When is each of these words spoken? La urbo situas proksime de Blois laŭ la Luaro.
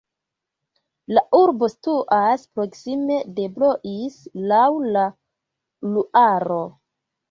La 1.17 1.23
urbo 1.39 1.69
situas 1.73 2.47
proksime 2.57 3.21
de 3.39 3.47
Blois 3.61 4.19
laŭ 4.51 4.67
la 4.99 5.09
Luaro. 5.97 6.65